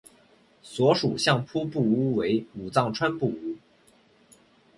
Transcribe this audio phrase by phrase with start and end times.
[0.63, 3.55] 所属相扑部屋为武藏川部屋。